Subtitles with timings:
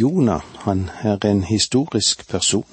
[0.00, 2.66] Jonah, han er en historisk person,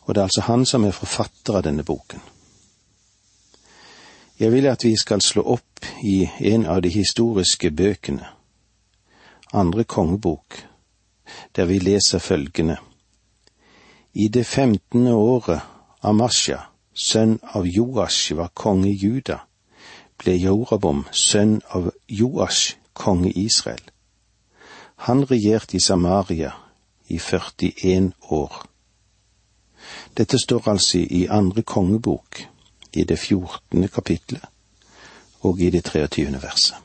[0.00, 2.18] og det er altså han som er forfatter av denne boken.
[4.40, 8.26] Jeg vil at vi skal slå opp i en av de historiske bøkene,
[9.52, 10.58] andre kongebok,
[11.54, 12.80] der vi leser følgende.
[14.14, 15.60] I det femtende året
[16.02, 16.58] Amasja,
[16.94, 19.38] sønn av Joash, var konge Juda,
[20.18, 23.91] ble Jorabom, sønn av Joash, konge Israel.
[25.02, 26.52] Han regjerte i Samaria
[27.06, 28.52] i 41 år.
[30.14, 32.44] Dette står altså i andre kongebok,
[32.92, 34.44] i det fjortende kapitlet
[35.42, 36.26] og i det 23.
[36.42, 36.76] verset.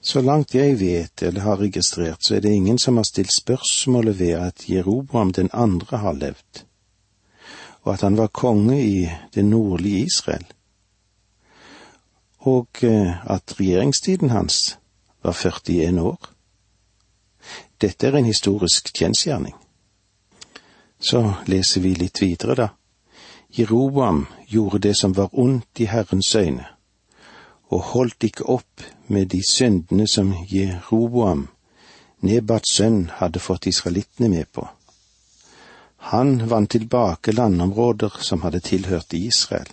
[0.00, 4.18] Så langt jeg vet eller har registrert, så er det ingen som har stilt spørsmålet
[4.18, 6.64] ved at Jeroboam den andre har levd,
[7.82, 10.46] og at han var konge i det nordlige Israel,
[12.38, 14.78] og eh, at regjeringstiden hans
[15.26, 16.32] var 41 år.
[17.80, 19.54] Dette er en historisk kjensgjerning.
[20.98, 22.68] Så leser vi litt videre, da.
[23.56, 26.66] Jeroboam gjorde det som var ondt i Herrens øyne,
[27.72, 31.48] og holdt ikke opp med de syndene som Jeroboam,
[32.26, 34.64] Nebats sønn, hadde fått israelittene med på.
[36.10, 39.68] Han vant tilbake landområder som hadde tilhørt Israel,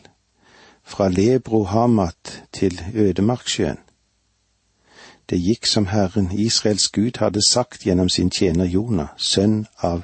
[0.84, 3.83] fra Lebro Hamat til Ødemarksjøen.
[5.34, 10.04] Det gikk som Herren Israels Gud hadde sagt gjennom sin tjener Jonah, sønn av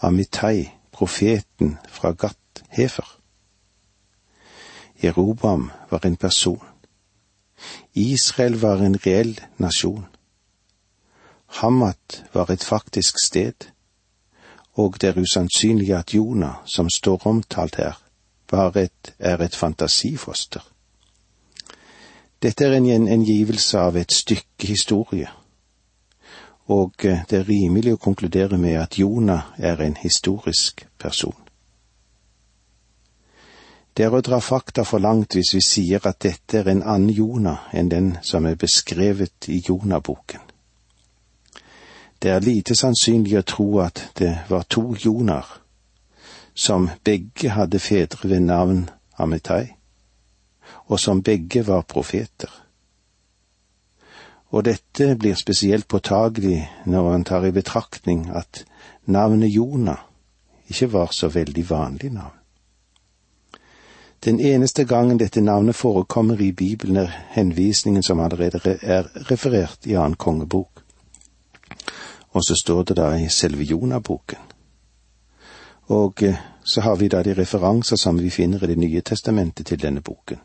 [0.00, 3.04] Amitai, profeten fra Gat Hefer.
[5.02, 6.64] Jerobam var en person.
[7.92, 10.06] Israel var en reell nasjon.
[11.60, 13.68] Hamat var et faktisk sted,
[14.72, 18.00] og det er usannsynlig at Jonah, som står omtalt her,
[18.76, 20.69] et, er et fantasifoster.
[22.42, 25.28] Dette er en gjengivelse av et stykke historie,
[26.72, 31.36] og eh, det er rimelig å konkludere med at Jonah er en historisk person.
[33.92, 37.10] Det er å dra fakta for langt hvis vi sier at dette er en annen
[37.12, 40.46] Jonah enn den som er beskrevet i Jonah-boken.
[42.22, 45.44] Det er lite sannsynlig å tro at det var to Jonar,
[46.54, 48.86] som begge hadde fedre ved navn
[49.20, 49.74] Amitai,
[50.86, 52.50] og som begge var profeter.
[54.50, 58.64] Og dette blir spesielt påtagelig når en tar i betraktning at
[59.06, 60.02] navnet Jonah
[60.68, 62.36] ikke var så veldig vanlig navn.
[64.24, 69.94] Den eneste gangen dette navnet forekommer i Bibelen, er henvisningen som allerede er referert i
[69.94, 70.82] annen kongebok.
[72.30, 74.38] Og så står det da i selve Jonah-boken.
[75.86, 79.66] Og eh, så har vi da de referanser som vi finner i Det nye testamentet
[79.66, 80.38] til denne boken.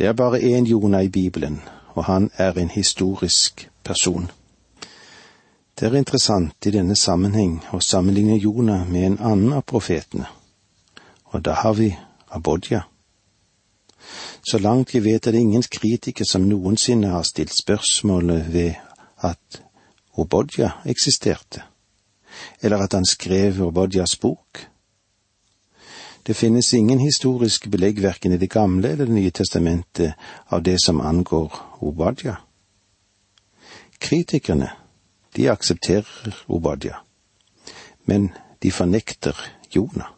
[0.00, 4.30] Det er bare én Jonah i Bibelen, og han er en historisk person.
[5.80, 10.24] Det er interessant i denne sammenheng å sammenligne Jonah med en annen av profetene,
[11.24, 11.90] og da har vi
[12.30, 12.80] Abodja.
[14.40, 18.80] Så langt jeg vet er det ingen kritiker som noensinne har stilt spørsmålet ved
[19.20, 19.62] at
[20.16, 21.60] Obodja eksisterte,
[22.62, 24.69] eller at han skrev Obodjas bok.
[26.22, 30.14] Det finnes ingen historisk belegg verken i Det gamle eller Det nye testamentet
[30.46, 32.36] av det som angår Obadja.
[33.98, 34.70] Kritikerne,
[35.36, 36.96] de aksepterer Obadja,
[38.04, 39.36] men de fornekter
[39.70, 40.08] Jonah.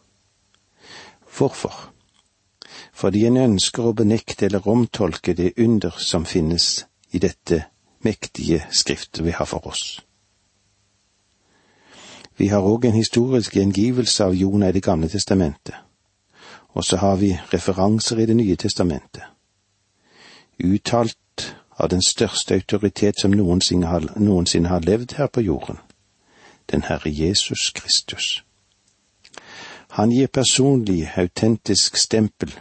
[1.37, 1.93] Hvorfor?
[2.93, 7.65] fordi en ønsker å benekte eller omtolke det under som finnes i dette
[8.05, 9.99] mektige skriftet vi har for oss.
[12.37, 15.75] Vi har òg en historisk gjengivelse av Jonah i Det gamle testamentet,
[16.73, 19.23] og så har vi referanser i Det nye testamentet.
[20.63, 25.77] Uttalt av den største autoritet som noensinne har, noensinne har levd her på jorden,
[26.71, 28.43] den Herre Jesus Kristus.
[29.89, 32.59] Han gir personlig, autentisk stempel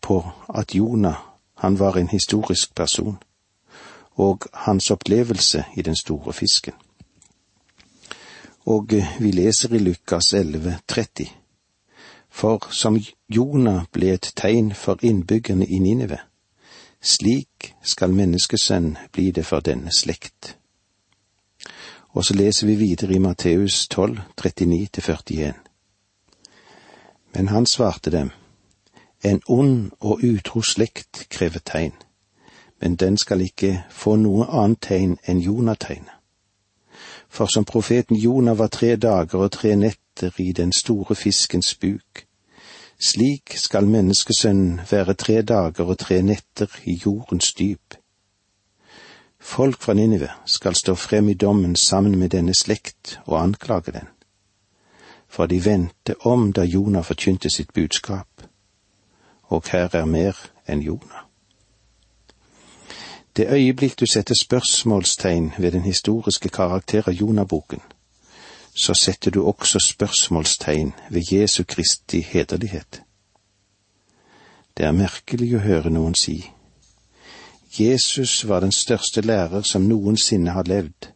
[0.00, 1.16] på at Jonah,
[1.54, 3.18] han var en historisk person,
[4.14, 6.74] og hans opplevelse i den store fisken.
[8.66, 11.26] Og vi leser i Lukas 11, 30.
[12.38, 12.94] For som
[13.28, 16.20] Jonah ble et tegn for innbyggerne i Ninive,
[17.02, 20.54] slik skal menneskesønn bli det for denne slekt.
[22.14, 25.52] Og så leser vi videre i Matteus 12, 39-41.
[27.34, 28.30] Men han svarte dem,
[29.24, 31.96] en ond og utro slekt krever tegn,
[32.80, 36.14] men den skal ikke få noe annet tegn enn Jonategnet.
[37.28, 42.27] For som profeten Jonah var tre dager og tre netter i den store fiskens buk,
[42.98, 47.94] slik skal menneskesønnen være tre dager og tre netter i jordens dyp.
[49.40, 54.08] Folk fra Ninive skal stå frem i dommen sammen med denne slekt og anklage den.
[55.28, 58.28] For de vendte om da Jonah forkynte sitt budskap,
[59.42, 60.36] og her er mer
[60.68, 61.24] enn Jonah.
[63.36, 67.80] Det øyeblikk du setter spørsmålstegn ved den historiske karakter av Jonah-boken,
[68.78, 73.02] så setter du også spørsmålstegn ved Jesu Kristi hederlighet.
[74.76, 76.38] Det er merkelig å høre noen si
[77.78, 81.10] Jesus var den største lærer som noensinne har levd.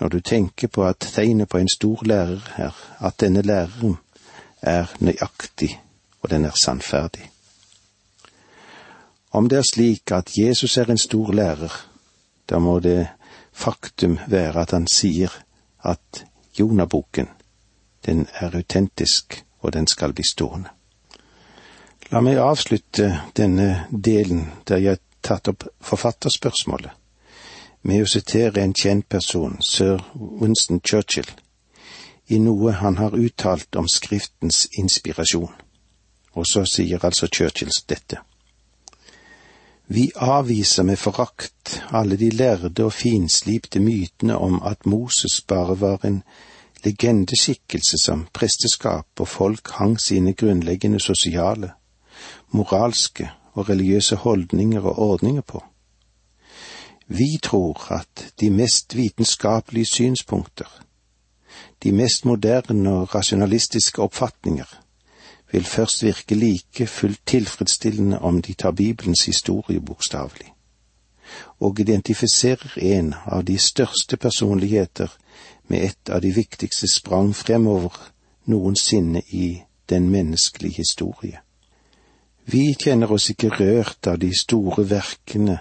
[0.00, 3.98] Når du tenker på at tegnet på en stor lærer er at denne læreren
[4.62, 5.74] er nøyaktig
[6.22, 7.28] og den er sannferdig.
[9.30, 11.72] Om det er slik at Jesus er en stor lærer,
[12.50, 13.08] da må det
[13.52, 15.32] faktum være at han sier
[15.82, 16.24] at
[16.58, 17.28] Jonaboken,
[18.06, 20.68] den er autentisk, og den skal bli stående.
[22.10, 26.90] La meg avslutte denne delen der jeg har tatt opp forfatterspørsmålet,
[27.82, 31.30] med å sitere en kjent person, sir Winston Churchill,
[32.28, 35.50] i noe han har uttalt om Skriftens inspirasjon.
[36.34, 38.22] Og så sier altså Churchill dette.
[39.86, 46.04] Vi avviser med forakt alle de lærde og finslipte mytene om at Moses bare var
[46.04, 46.22] en
[46.84, 51.72] legendeskikkelse som presteskap og folk hang sine grunnleggende sosiale,
[52.50, 55.64] moralske og religiøse holdninger og ordninger på.
[57.06, 60.82] Vi tror at de mest vitenskapelige synspunkter,
[61.82, 64.81] de mest moderne og rasjonalistiske oppfatninger,
[65.52, 70.52] vil først virke like fullt tilfredsstillende om de tar Bibelens historie bokstavelig,
[71.60, 75.08] og identifiserer en av de største personligheter
[75.68, 78.12] med et av de viktigste sprang fremover
[78.46, 81.38] noensinne i den menneskelige historie.
[82.44, 85.58] Vi kjenner oss ikke rørt av de store verkene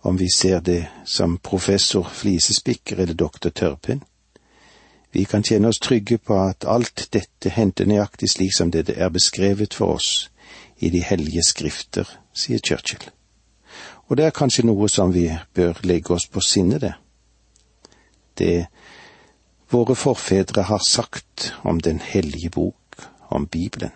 [0.00, 4.02] om vi ser det som professor Flisespikker eller doktor Tørrpinn.
[5.12, 9.08] Vi kan kjenne oss trygge på at alt dette hendte nøyaktig slik som det er
[9.08, 10.28] beskrevet for oss
[10.78, 13.08] i de hellige skrifter, sier Churchill.
[14.08, 16.94] Og det er kanskje noe som vi bør legge oss på sinne, det.
[18.38, 18.68] Det
[19.70, 23.92] våre forfedre har sagt om Den hellige bok, om Bibelen.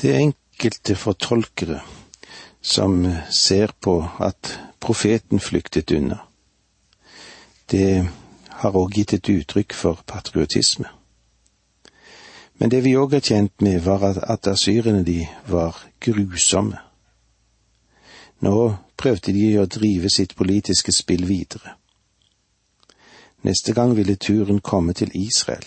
[0.00, 1.80] Det er enkelte fortolkere
[2.60, 6.18] som ser på at profeten flyktet unna.
[7.70, 8.08] Det
[8.60, 10.88] har òg gitt et uttrykk for patriotisme.
[12.60, 16.76] Men det vi òg er kjent med, var at, asyrene de var grusomme.
[18.40, 18.56] Nå
[18.96, 21.76] prøvde de å drive sitt politiske spill videre.
[23.42, 25.64] Neste gang ville turen komme til Israel.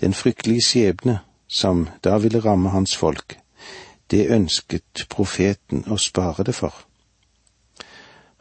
[0.00, 3.38] Den fryktelige skjebne som da ville ramme hans folk,
[4.10, 6.74] det ønsket profeten å spare det for.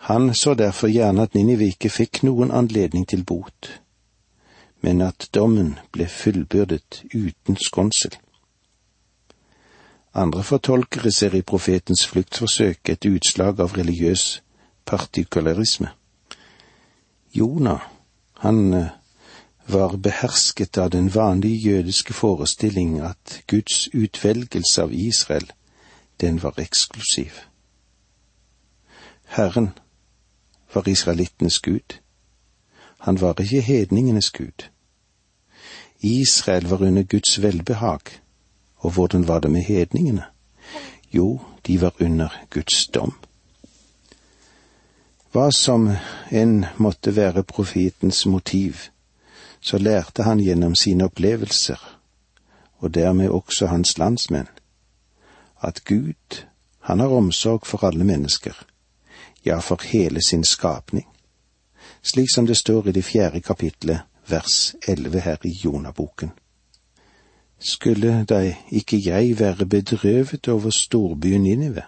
[0.06, 3.70] Han så derfor gjerne at Ninive ikke fikk noen anledning til bot,
[4.86, 8.12] men at dommen ble fullbyrdet uten skånsel.
[10.14, 14.26] Andre fortolkere ser i profetens fluktforsøk et utslag av religiøs
[14.86, 15.90] partikularisme.
[17.34, 17.82] Jonah,
[18.46, 18.92] han eh,
[19.66, 25.50] var behersket av den vanlige jødiske forestilling at Guds utvelgelse av Israel,
[26.22, 27.42] den var eksklusiv.
[29.26, 29.74] Herren
[30.76, 32.00] var israelittenes gud.
[32.98, 34.70] Han var ikke hedningenes gud.
[36.00, 38.00] Israel var under Guds velbehag,
[38.76, 40.24] og hvordan var det med hedningene?
[41.14, 43.14] Jo, de var under Guds dom.
[45.32, 45.90] Hva som
[46.32, 48.76] enn måtte være profetens motiv,
[49.60, 51.82] så lærte han gjennom sine opplevelser,
[52.78, 54.48] og dermed også hans landsmenn,
[55.64, 56.46] at Gud,
[56.80, 58.54] han har omsorg for alle mennesker,
[59.46, 61.08] ja, for hele sin skapning,
[62.02, 66.32] slik som det står i det fjerde kapitlet, vers elleve her i Jonaboken.
[67.60, 71.82] Skulle da ikke jeg være bedrøvet over storbyen Ninive,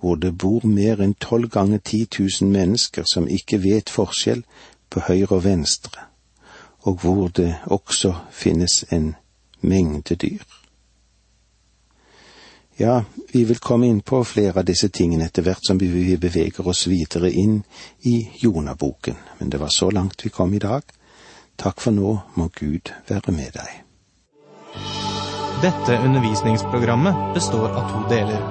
[0.00, 4.44] hvor det bor mer enn tolv ganger ti tusen mennesker som ikke vet forskjell
[4.90, 6.00] på høyre og venstre,
[6.80, 9.14] og hvor det også finnes en
[9.60, 10.65] mengde dyr.
[12.78, 16.66] Ja, vi vil komme inn på flere av disse tingene etter hvert som vi beveger
[16.68, 17.62] oss videre inn
[18.04, 20.84] i Jonaboken, men det var så langt vi kom i dag.
[21.56, 23.70] Takk for nå, må Gud være med deg.
[25.62, 28.42] Dette undervisningsprogrammet består av to deler.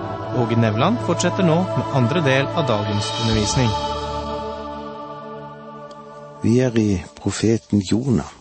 [0.41, 3.69] Åge Nevland fortsetter nå med andre del av dagens undervisning.
[6.41, 8.33] Vi er i profeten Jonah.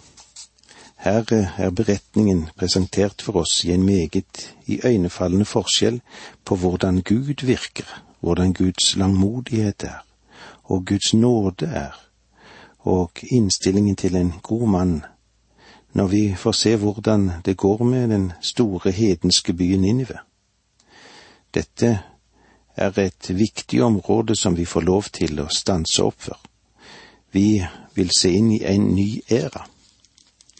[1.04, 1.24] Her
[1.58, 5.98] er beretningen presentert for oss i en meget iøynefallende forskjell
[6.48, 7.84] på hvordan Gud virker,
[8.24, 9.98] hvordan Guds langmodighet er,
[10.64, 11.92] og Guds nåde er,
[12.78, 15.02] og innstillingen til en god mann,
[15.92, 20.18] når vi får se hvordan det går med den store hedenske byen Ninive.
[21.54, 21.98] Dette
[22.76, 26.40] er et viktig område som vi får lov til å stanse opp for.
[27.32, 27.60] Vi
[27.94, 29.68] vil se inn i en ny æra.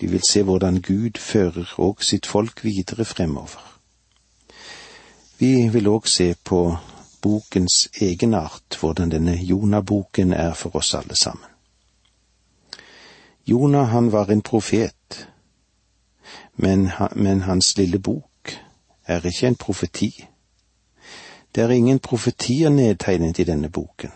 [0.01, 3.63] Vi vil se hvordan Gud fører òg sitt folk videre fremover.
[5.39, 6.77] Vi vil òg se på
[7.23, 11.51] bokens egenart, hvordan denne Jonah-boken er for oss alle sammen.
[13.47, 15.29] Jonah, han var en profet,
[16.57, 18.59] men, men hans lille bok
[19.07, 20.27] er ikke en profeti.
[21.55, 24.11] Det er ingen profetier nedtegnet i denne boken.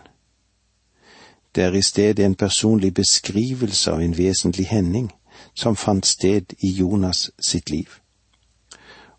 [1.54, 5.12] Det er i stedet en personlig beskrivelse av en vesentlig hending
[5.54, 7.88] som fant sted i Jonas sitt liv,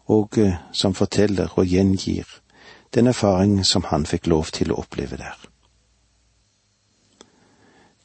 [0.06, 2.40] og eh, som forteller og gjengir
[2.94, 5.38] den erfaring som han fikk lov til å oppleve der.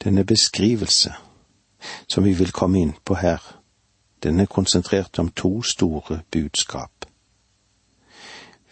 [0.04, 1.14] Denne beskrivelse,
[2.08, 3.40] som vi vil komme inn på her,
[4.22, 7.04] den er konsentrert om to store budskap.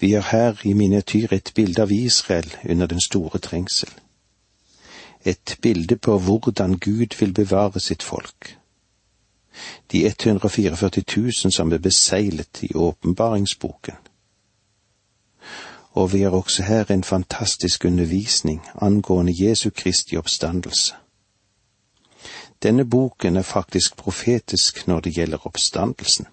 [0.00, 3.90] Vi har her i miniatyr et bilde av Israel under den store trengsel.
[5.24, 8.58] Et bilde på hvordan Gud vil bevare sitt folk.
[9.92, 13.94] De 144 000 som er beseglet i åpenbaringsboken.
[15.92, 20.94] Og vi har også her en fantastisk undervisning angående Jesu Kristi oppstandelse.
[22.62, 26.26] Denne boken er faktisk profetisk når det gjelder oppstandelsen.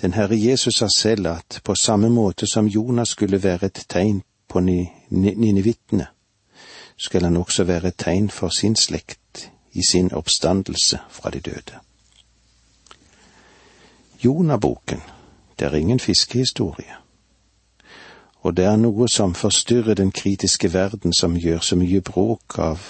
[0.00, 4.22] Den Herre Jesus sa selv at på samme måte som Jonas skulle være et tegn
[4.48, 6.06] på ninivittene,
[6.96, 9.21] skal han også være et tegn for sin slekt
[9.72, 11.78] i sin oppstandelse fra de døde.
[14.24, 15.00] Jonaboken,
[15.58, 16.94] det er ingen fiskehistorie.
[18.42, 22.80] Og det er noe som forstyrrer den kritiske verden som gjør så mye bråk av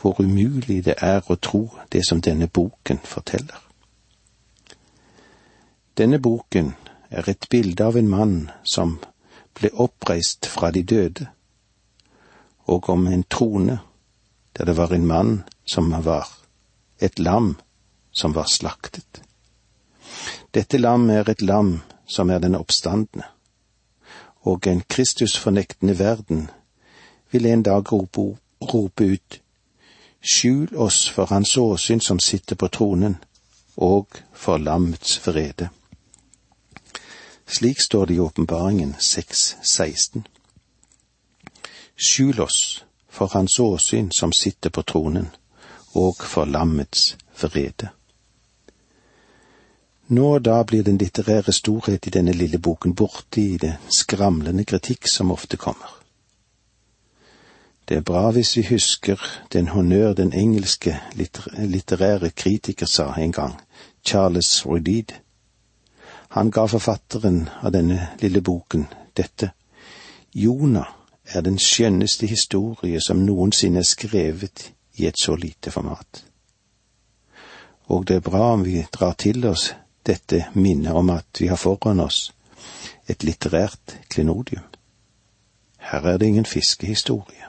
[0.00, 3.58] hvor umulig det er å tro det som denne boken forteller.
[5.98, 6.74] Denne boken
[7.10, 8.98] er et bilde av en mann som
[9.58, 11.26] ble oppreist fra de døde,
[12.66, 13.78] og om en trone
[14.56, 15.32] der det var en mann
[15.68, 16.28] som var
[16.98, 17.56] et lam
[18.12, 19.22] som var slaktet.
[20.54, 23.26] Dette lam er et lam som er den oppstandende,
[24.48, 26.48] og en Kristusfornektende verden
[27.30, 28.38] vil en dag rope,
[28.72, 29.42] rope ut
[30.20, 33.16] Skjul oss for hans åsyn som sitter på tronen,
[33.76, 35.68] og for lammets vrede.
[37.46, 40.26] Slik står det i åpenbaringen 6.16.
[41.96, 45.30] Skjul oss for hans åsyn som sitter på tronen,
[45.98, 47.88] og for lammets vrede.
[50.08, 54.64] Nå og da blir den litterære storhet i denne lille boken borte i det skramlende
[54.64, 55.98] kritikk som ofte kommer.
[57.88, 59.20] Det er bra hvis vi husker
[59.52, 60.96] den honnør den engelske
[61.58, 63.54] litterære kritiker sa en gang,
[64.04, 65.12] Charles Roydid.
[66.28, 68.86] Han ga forfatteren av denne lille boken
[69.16, 69.50] dette.
[70.34, 70.88] Jonah
[71.24, 76.24] er den skjønneste historie som noensinne er skrevet i et så lite format.
[77.88, 79.72] Og det er bra om vi drar til oss
[80.06, 82.32] dette minnet om at vi har foran oss
[83.08, 84.64] et litterært klenodium.
[85.78, 87.44] Her er det ingen fiskehistorie.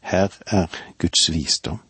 [0.00, 0.66] Her er
[0.98, 1.80] Guds visdom.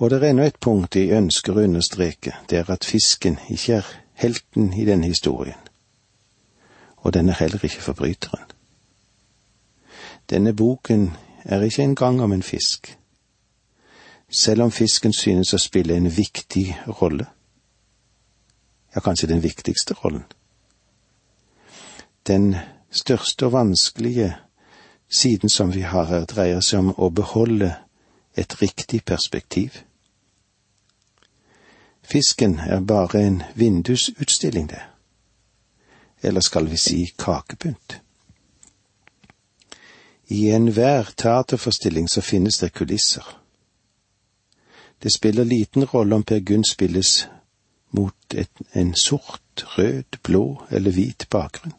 [0.00, 3.82] Og det er ennå et punkt jeg ønsker å understreke, det er at fisken ikke
[3.82, 5.60] er helten i denne historien,
[7.04, 8.48] og den er heller ikke forbryteren.
[10.30, 11.10] Denne boken
[11.44, 12.98] er ikke engang om en fisk,
[14.28, 16.66] selv om fisken synes å spille en viktig
[17.00, 17.26] rolle,
[18.94, 20.24] ja, kanskje den viktigste rollen.
[22.26, 22.56] Den
[22.90, 24.36] største og vanskelige
[25.10, 27.74] siden som vi har her, dreier seg om å beholde
[28.36, 29.82] et riktig perspektiv.
[32.02, 34.82] Fisken er bare en vindusutstilling, det.
[36.22, 38.00] Eller skal vi si kakepynt.
[40.30, 43.26] I enhver teaterforestilling så finnes det kulisser.
[45.02, 47.28] Det spiller liten rolle om Per Gunn spilles
[47.90, 51.74] mot et, en sort, rød, blå eller hvit bakgrunn.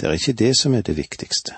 [0.00, 1.56] Det er ikke det som er det viktigste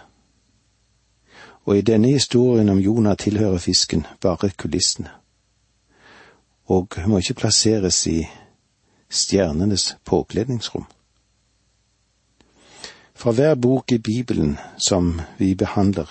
[1.68, 5.10] og i denne historien om Jonah tilhører fisken bare kulissene,
[6.64, 8.22] og må ikke plasseres i
[9.10, 10.86] stjernenes påkledningsrom.
[13.18, 16.06] Fra hver bok i Bibelen som vi behandler,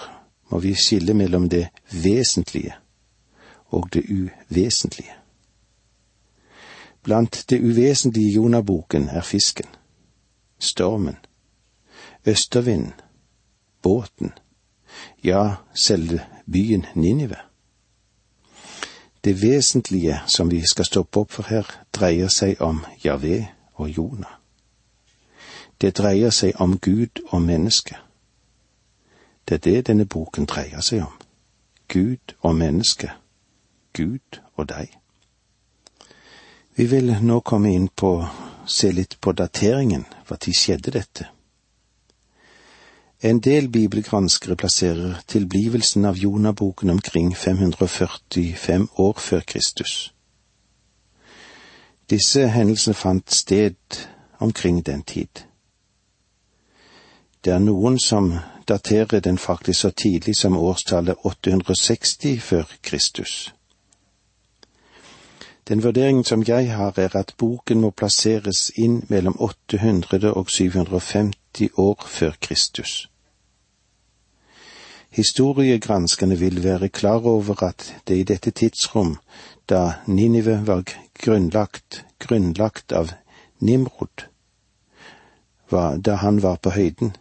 [0.51, 1.69] må vi skille mellom det
[2.03, 2.73] vesentlige
[3.71, 5.13] og det uvesentlige.
[7.03, 9.65] Blant det uvesentlige i Jonah-boken er fisken,
[10.59, 11.15] stormen,
[12.25, 12.93] østervinden,
[13.81, 14.31] båten,
[15.23, 16.19] ja, selv
[16.51, 17.37] byen Ninive.
[19.23, 23.45] Det vesentlige som vi skal stoppe opp for her, dreier seg om Javé
[23.75, 24.37] og Jonah.
[25.81, 27.95] Det dreier seg om Gud og menneske.
[29.47, 31.13] Det er det denne boken dreier seg om.
[31.87, 33.11] Gud og menneske.
[33.93, 34.97] Gud og deg.
[36.75, 38.11] Vi vil nå komme inn på
[38.67, 41.29] se litt på dateringen, hva de skjedde dette?
[43.21, 50.13] En del bibelgranskere plasserer tilblivelsen av Jonaboken omkring 545 år før Kristus.
[52.09, 54.05] Disse hendelsene fant sted
[54.39, 55.46] omkring den tid.
[57.47, 58.33] Det er noen som
[58.67, 63.53] daterer den faktisk så tidlig som årstallet 860 før Kristus.
[65.67, 71.69] Den vurderingen som jeg har, er at boken må plasseres inn mellom 800 og 750
[71.77, 73.07] år før Kristus.
[75.09, 79.15] Historiegranskerne vil være klar over at det i dette tidsrom,
[79.69, 80.83] da Ninive var
[81.23, 83.15] grunnlagt, grunnlagt av
[83.59, 84.27] Nimrod,
[85.71, 87.15] var da han var på høyden,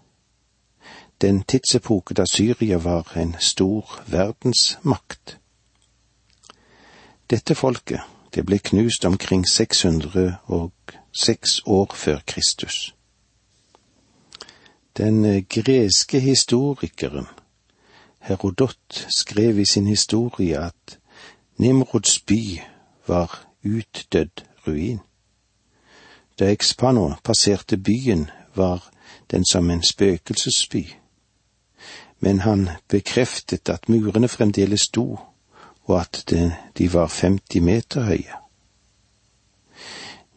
[1.21, 5.39] den tidsepoke da Syria var en stor verdensmakt.
[7.31, 8.01] Dette folket,
[8.35, 12.95] det ble knust omkring 606 år før Kristus.
[14.97, 17.27] Den eh, greske historikeren
[18.21, 20.99] Herodot skrev i sin historie at
[21.59, 22.61] Nimrods by
[23.07, 25.01] var utdødd ruin.
[26.39, 28.91] Da Ekspano passerte byen, var
[29.31, 30.87] den som en spøkelsesby
[32.21, 35.19] men han bekreftet at murene fremdeles sto,
[35.87, 38.41] og at det, de var 50 meter høye.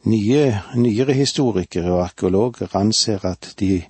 [0.04, 3.84] Nye, nyere historikere og arkeologer anser at de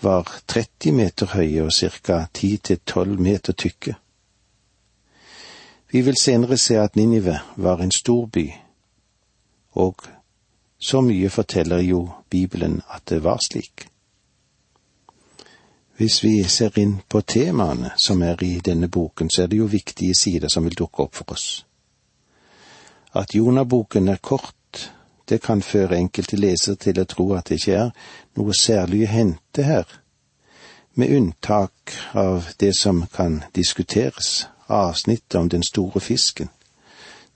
[0.00, 2.24] var 30 meter høye og ca.
[2.38, 3.94] 10-12 meter tykke.
[5.92, 8.46] Vi vil senere se at Ninive var en stor by,
[9.72, 9.96] og
[10.78, 13.88] så mye forteller jo Bibelen at det var slik.
[16.00, 19.66] Hvis vi ser inn på temaene som er i denne boken, så er det jo
[19.68, 21.48] viktige sider som vil dukke opp for oss.
[23.12, 24.92] At Jonaboken er kort,
[25.28, 27.90] det kan føre enkelte lesere til å tro at det ikke er
[28.40, 29.84] noe særlig å hente her,
[30.96, 36.48] med unntak av det som kan diskuteres, avsnittet om den store fisken,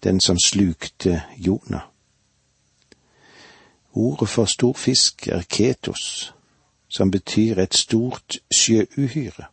[0.00, 1.85] den som slukte Jonah.
[3.92, 6.33] Ordet for stor fisk er ketos,
[6.94, 9.44] som betyr et stort sjøuhyre.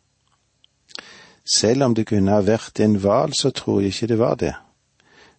[1.54, 4.52] Selv om det kunne ha vært en hval, så tror jeg ikke det var det,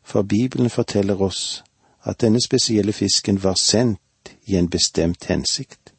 [0.03, 1.63] for Bibelen forteller oss
[2.03, 5.93] at denne spesielle fisken var sendt i en bestemt hensikt.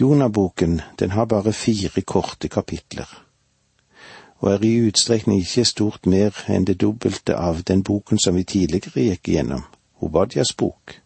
[0.00, 3.26] Jonaboken, den har bare fire korte kapitler,
[4.38, 8.48] og er i utstrekning ikke stort mer enn det dobbelte av den boken som vi
[8.48, 9.68] tidligere gikk igjennom,
[10.00, 11.01] Obadias bok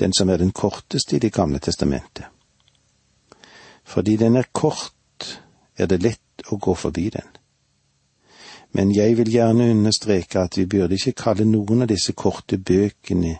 [0.00, 2.24] den som er den korteste i Det gamle testamentet.
[3.84, 5.40] Fordi den er kort,
[5.76, 7.26] er det lett å gå forbi den.
[8.72, 13.36] Men jeg vil gjerne understreke at vi burde ikke kalle noen av disse korte bøkene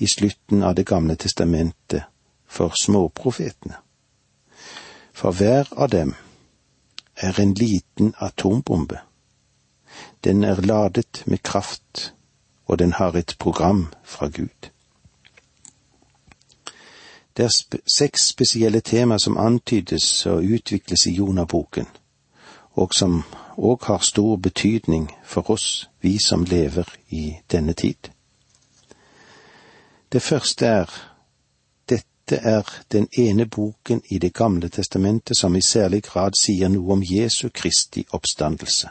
[0.00, 2.08] i slutten av Det gamle testamentet
[2.46, 3.76] for småprofetene.
[5.12, 6.14] For hver av dem
[7.16, 8.98] er en liten atombombe.
[10.24, 12.14] Den er ladet med kraft,
[12.66, 14.70] og den har et program fra Gud.
[17.40, 21.86] Det er seks spesielle tema som antydes og utvikles i Jonaboken,
[22.72, 23.22] og som
[23.56, 28.12] òg har stor betydning for oss, vi som lever i denne tid.
[30.12, 30.92] Det første er
[31.88, 36.92] dette er den ene boken i Det gamle testamentet som i særlig grad sier noe
[36.92, 38.88] om Jesu Kristi oppstandelse.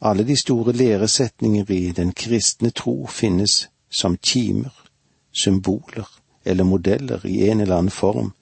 [0.00, 4.84] Alle de store læresetninger i den kristne tro finnes som kimer,
[5.32, 8.32] symboler, eller modeller i en eller annen form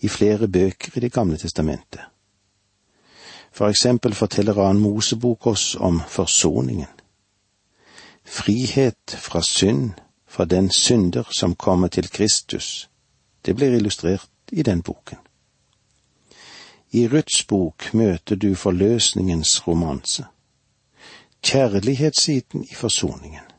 [0.00, 2.00] i flere bøker i Det gamle testamentet.
[3.52, 6.88] For eksempel forteller annen Mosebok oss om forsoningen.
[8.24, 9.90] Frihet fra synd,
[10.28, 12.88] fra den synder som kommer til Kristus,
[13.46, 15.18] det blir illustrert i den boken.
[16.90, 20.24] I Ruths bok møter du forløsningens romanse,
[21.42, 23.51] kjærlighetssiden i forsoningen.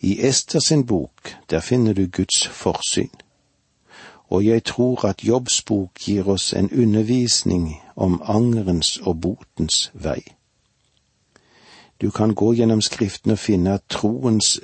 [0.00, 3.10] I Ester sin bok, der finner du Guds forsyn.
[4.28, 10.22] Og jeg tror at Jobbs bok gir oss en undervisning om angerens og botens vei.
[12.00, 14.60] Du kan gå gjennom Skriften og finne at troens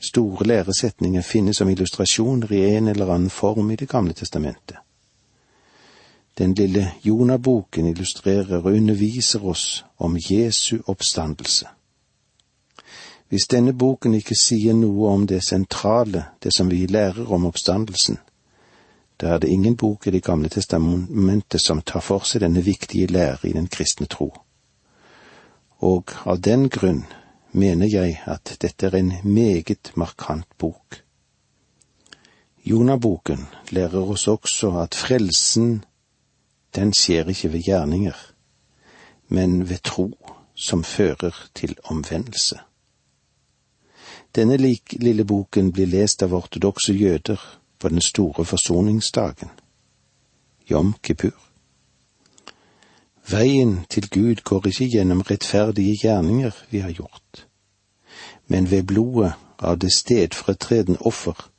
[0.00, 4.76] Store læresetninger finnes som illustrasjoner i en eller annen form i Det gamle testamentet.
[6.38, 11.66] Den lille Jonaboken illustrerer og underviser oss om Jesu oppstandelse.
[13.28, 18.18] Hvis denne boken ikke sier noe om det sentrale, det som vi lærer om oppstandelsen,
[19.20, 23.06] da er det ingen bok i Det gamle testamentet som tar for seg denne viktige
[23.06, 24.32] lære i den kristne tro.
[25.80, 27.04] Og av den grunn
[27.52, 31.02] mener jeg at dette er en meget markant bok.
[32.64, 35.84] Jonaboken lærer oss også at frelsen,
[36.76, 38.16] den skjer ikke ved gjerninger,
[39.28, 40.10] men ved tro
[40.54, 42.58] som fører til omvendelse.
[44.38, 47.40] Denne lik, lille boken blir lest av ortodokse jøder
[47.78, 49.48] på den store forsoningsdagen,
[50.70, 51.34] Jom Kippur.
[53.26, 57.46] Veien til Gud går ikke gjennom rettferdige gjerninger vi har gjort,
[58.46, 61.50] men ved blodet av det stedfortredende offer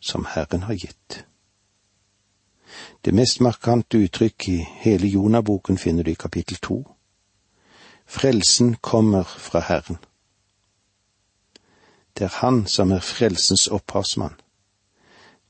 [0.00, 1.20] som Herren har gitt.
[3.04, 6.80] Det mest markante uttrykk i hele Jonaboken finner du i kapittel to.
[8.06, 10.02] Frelsen kommer fra Herren.
[12.18, 14.34] Det er Han som er frelsens opphavsmann.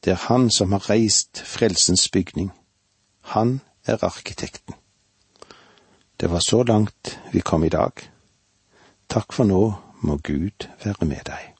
[0.04, 2.52] Det er Han som har reist frelsens bygning.
[3.20, 4.74] Han er arkitekten.
[6.20, 7.92] Det var så langt vi kom i dag.
[9.08, 11.53] Takk for nå må Gud være med deg.